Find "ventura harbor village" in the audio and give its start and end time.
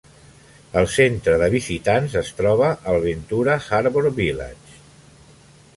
3.05-4.81